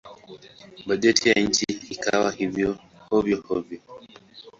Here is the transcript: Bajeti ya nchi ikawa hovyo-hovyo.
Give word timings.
Bajeti 0.87 1.29
ya 1.29 1.35
nchi 1.41 1.65
ikawa 1.93 2.29
hovyo-hovyo. 3.09 3.79